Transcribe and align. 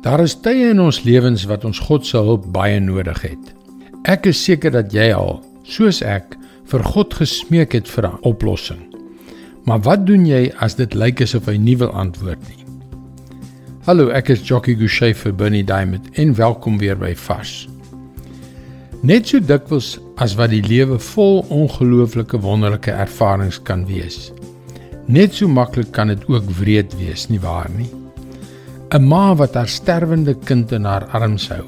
Daar 0.00 0.22
is 0.24 0.32
tye 0.40 0.70
in 0.72 0.78
ons 0.80 1.02
lewens 1.04 1.42
wat 1.44 1.64
ons 1.68 1.78
God 1.84 2.06
se 2.08 2.16
hulp 2.16 2.46
baie 2.54 2.78
nodig 2.80 3.18
het. 3.20 3.50
Ek 4.08 4.30
is 4.30 4.38
seker 4.40 4.72
dat 4.72 4.94
jy 4.96 5.10
al, 5.12 5.42
soos 5.68 6.00
ek, 6.00 6.38
vir 6.72 6.84
God 6.88 7.12
gesmeek 7.18 7.76
het 7.76 7.88
vir 7.88 8.08
'n 8.08 8.22
oplossing. 8.24 8.80
Maar 9.68 9.80
wat 9.84 10.06
doen 10.06 10.24
jy 10.24 10.48
as 10.56 10.74
dit 10.80 10.94
lyk 10.94 11.20
asof 11.20 11.46
hy 11.52 11.56
nie 11.58 11.76
wil 11.76 11.92
antwoord 11.92 12.40
nie? 12.48 12.64
Hallo, 13.84 14.08
ek 14.08 14.30
is 14.30 14.48
Jockey 14.48 14.74
Gouchee 14.74 15.14
vir 15.14 15.32
Bernie 15.32 15.64
Diamond 15.64 16.08
en 16.16 16.34
welkom 16.34 16.78
weer 16.78 16.96
by 16.96 17.14
Fas. 17.14 17.68
Net 19.02 19.28
so 19.28 19.38
dikwels 19.38 19.98
as 20.16 20.34
wat 20.34 20.50
die 20.50 20.62
lewe 20.62 20.98
vol 20.98 21.44
ongelooflike 21.50 22.40
wonderlike 22.40 22.90
ervarings 22.90 23.62
kan 23.62 23.86
wees. 23.86 24.32
Net 25.06 25.34
so 25.34 25.48
maklik 25.48 25.92
kan 25.92 26.08
dit 26.08 26.28
ook 26.28 26.50
wreed 26.58 26.96
wees, 26.96 27.28
nie 27.28 27.40
waar 27.40 27.70
nie? 27.76 27.99
'n 28.90 29.06
ma 29.06 29.34
wat 29.38 29.54
haar 29.54 29.68
sterwende 29.70 30.34
kind 30.34 30.72
in 30.74 30.84
haar 30.84 31.04
arms 31.14 31.44
hou. 31.48 31.62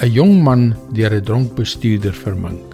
'n 0.00 0.12
Jong 0.12 0.36
man 0.42 0.62
deur 0.96 1.12
'n 1.12 1.24
dronk 1.24 1.54
bestuurder 1.54 2.14
vermink. 2.14 2.72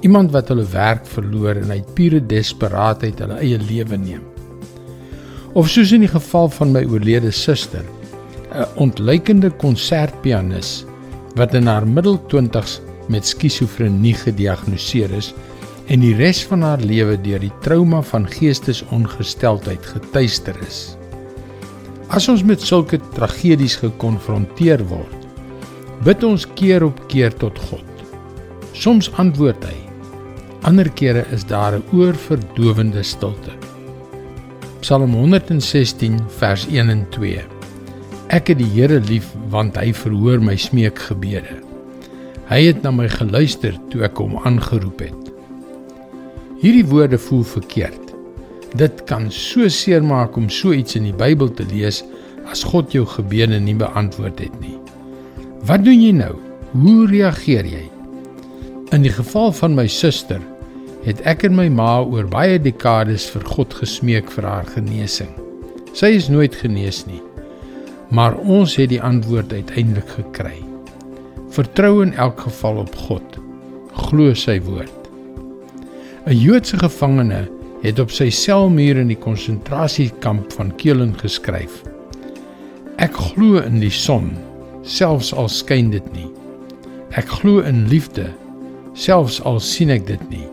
Iemand 0.00 0.30
wat 0.30 0.48
hulle 0.48 0.66
werk 0.70 1.06
verloor 1.06 1.58
en 1.58 1.70
uit 1.70 1.94
pure 1.94 2.20
desperaatheid 2.26 3.18
hulle 3.18 3.40
eie 3.42 3.58
lewe 3.58 3.96
neem. 3.96 4.22
Of 5.54 5.68
soos 5.68 5.92
in 5.92 6.06
die 6.06 6.12
geval 6.12 6.48
van 6.48 6.70
my 6.72 6.84
oorlede 6.84 7.30
suster, 7.30 7.82
'n 8.54 8.68
ontluikende 8.76 9.50
konsertpianis 9.50 10.84
wat 11.34 11.54
in 11.54 11.66
haar 11.66 11.86
middel-20s 11.86 12.80
met 13.08 13.26
skizofrenie 13.26 14.14
gediagnoseer 14.14 15.10
is 15.10 15.34
en 15.86 16.00
die 16.00 16.14
res 16.14 16.44
van 16.46 16.62
haar 16.62 16.78
lewe 16.78 17.18
deur 17.18 17.40
die 17.40 17.52
trauma 17.60 18.02
van 18.02 18.30
geestesongesteldheid 18.30 19.86
getuister 19.86 20.54
is. 20.66 20.99
As 22.10 22.26
ons 22.26 22.40
met 22.42 22.58
sulke 22.58 22.98
tragedies 23.14 23.76
gekonfronteer 23.78 24.80
word, 24.90 25.26
bid 26.02 26.24
ons 26.26 26.42
keer 26.58 26.82
op 26.82 26.98
keer 27.12 27.30
tot 27.38 27.54
God. 27.68 27.86
Soms 28.74 29.06
antwoord 29.22 29.62
hy. 29.62 29.76
Ander 30.66 30.90
kere 30.98 31.22
is 31.30 31.46
daar 31.46 31.78
'n 31.78 31.84
oorverdowende 31.94 33.04
stilte. 33.06 33.54
Psalm 34.80 35.14
116 35.14 36.18
vers 36.40 36.66
1 36.66 36.90
en 36.90 37.06
2. 37.10 37.44
Ek 38.28 38.48
het 38.48 38.58
die 38.58 38.72
Here 38.74 39.00
lief 39.00 39.30
want 39.48 39.76
hy 39.76 39.92
verhoor 39.92 40.42
my 40.42 40.56
smeekgebede. 40.56 41.62
Hy 42.50 42.60
het 42.66 42.82
na 42.82 42.90
my 42.90 43.08
geluister 43.08 43.78
toe 43.90 44.02
ek 44.02 44.18
hom 44.18 44.36
aangeroep 44.36 44.98
het. 44.98 45.32
Hierdie 46.60 46.86
woorde 46.86 47.18
voel 47.18 47.44
verkeerd. 47.44 48.09
Dit 48.78 49.02
kan 49.10 49.30
so 49.34 49.68
seermaak 49.68 50.36
om 50.38 50.50
so 50.50 50.72
iets 50.72 50.94
in 50.94 51.08
die 51.08 51.16
Bybel 51.16 51.50
te 51.50 51.66
lees 51.72 52.04
as 52.50 52.62
God 52.66 52.94
jou 52.94 53.02
gebede 53.06 53.58
nie 53.60 53.74
beantwoord 53.78 54.38
het 54.42 54.54
nie. 54.62 54.76
Wat 55.66 55.82
doen 55.84 55.98
jy 56.00 56.12
nou? 56.14 56.36
Hoe 56.70 57.08
reageer 57.10 57.66
jy? 57.66 57.84
In 58.94 59.02
die 59.02 59.12
geval 59.14 59.50
van 59.54 59.74
my 59.74 59.86
suster 59.90 60.40
het 61.04 61.20
ek 61.28 61.44
en 61.48 61.56
my 61.56 61.66
ma 61.72 62.00
oor 62.02 62.28
baie 62.30 62.58
dekades 62.62 63.26
vir 63.32 63.44
God 63.56 63.74
gesmeek 63.80 64.30
vir 64.30 64.46
haar 64.46 64.68
genesing. 64.70 65.30
Sy 65.96 66.12
is 66.18 66.28
nooit 66.30 66.54
genees 66.54 67.04
nie. 67.08 67.22
Maar 68.14 68.36
ons 68.38 68.76
het 68.78 68.90
die 68.90 69.02
antwoord 69.02 69.52
uiteindelik 69.52 70.08
gekry. 70.18 70.58
Vertrou 71.54 72.02
in 72.04 72.12
elk 72.14 72.42
geval 72.46 72.82
op 72.84 72.94
God. 73.06 73.38
Glo 74.10 74.34
sy 74.34 74.60
woord. 74.62 74.94
'n 76.26 76.36
Joodse 76.36 76.78
gevangene 76.78 77.48
het 77.82 77.98
op 78.02 78.12
sy 78.12 78.28
selmuur 78.34 79.00
in 79.00 79.10
die 79.12 79.18
konsentrasiekamp 79.18 80.52
van 80.56 80.72
Keulen 80.80 81.14
geskryf: 81.20 81.82
Ek 83.00 83.16
glo 83.16 83.62
in 83.64 83.80
die 83.80 83.92
son, 83.92 84.34
selfs 84.84 85.32
al 85.32 85.48
skyn 85.52 85.92
dit 85.94 86.06
nie. 86.12 86.28
Ek 87.16 87.28
glo 87.40 87.64
in 87.66 87.86
liefde, 87.90 88.28
selfs 88.94 89.40
al 89.48 89.60
sien 89.64 89.90
ek 89.90 90.06
dit 90.10 90.26
nie. 90.32 90.46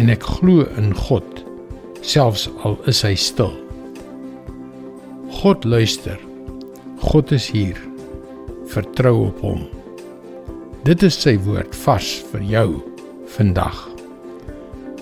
En 0.00 0.10
ek 0.12 0.24
glo 0.38 0.64
in 0.80 0.94
God, 0.96 1.44
selfs 2.00 2.48
al 2.64 2.78
is 2.90 3.02
hy 3.06 3.14
stil. 3.18 3.52
God 5.40 5.64
luister. 5.64 6.18
God 7.00 7.32
is 7.32 7.46
hier. 7.52 7.78
Vertrou 8.68 9.28
op 9.28 9.40
hom. 9.44 9.62
Dit 10.84 11.04
is 11.06 11.16
sy 11.16 11.36
woord 11.44 11.76
vars 11.84 12.18
vir 12.32 12.44
jou 12.50 12.68
vandag. 13.36 13.99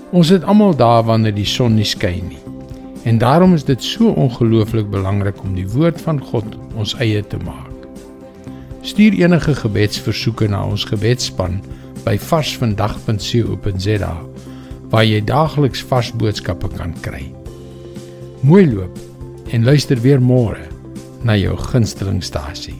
Ons 0.08 0.30
het 0.32 0.44
almal 0.48 0.72
dae 0.72 1.02
wanneer 1.04 1.34
die 1.36 1.48
son 1.48 1.74
nie 1.76 1.86
skyn 1.86 2.30
nie. 2.30 2.40
En 3.08 3.18
daarom 3.20 3.52
is 3.54 3.64
dit 3.68 3.82
so 3.84 4.08
ongelooflik 4.16 4.88
belangrik 4.90 5.42
om 5.44 5.52
die 5.56 5.68
woord 5.68 6.00
van 6.00 6.20
God 6.30 6.56
ons 6.80 6.94
eie 7.02 7.20
te 7.20 7.36
maak. 7.44 7.66
Stuur 8.80 9.18
enige 9.20 9.54
gebedsversoeke 9.58 10.48
na 10.48 10.62
ons 10.64 10.86
gebedsspan 10.88 11.60
by 12.06 12.16
varsvandag.co.za 12.24 14.14
waar 14.88 15.04
jy 15.04 15.20
daagliks 15.28 15.84
vars 15.84 16.08
boodskappe 16.16 16.70
kan 16.78 16.94
kry. 17.04 17.26
Mooi 18.40 18.64
loop 18.70 18.96
en 19.52 19.64
luister 19.68 20.00
weer 20.00 20.22
môre 20.24 20.64
na 21.20 21.36
jou 21.36 21.52
gunstelingstasie. 21.68 22.78